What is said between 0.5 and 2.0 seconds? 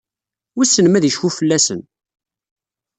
Wissen ma ad icfu fell-asen?